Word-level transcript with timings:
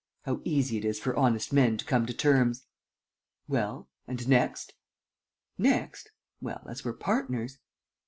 How 0.23 0.41
easy 0.43 0.79
it 0.79 0.83
is 0.85 0.99
for 0.99 1.15
honest 1.15 1.53
men 1.53 1.77
to 1.77 1.85
come 1.85 2.07
to 2.07 2.11
terms!" 2.13 2.65
"Well... 3.47 3.87
and 4.07 4.27
next?" 4.27 4.73
"Next? 5.59 6.09
Well, 6.41 6.65
as 6.67 6.83
we're 6.83 6.93
partners 6.93 7.59